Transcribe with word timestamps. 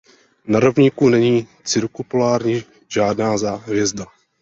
Na 0.45 0.59
rovníku 0.59 1.09
není 1.09 1.47
cirkumpolární 1.63 2.63
žádná 2.87 3.35
hvězda. 3.55 4.05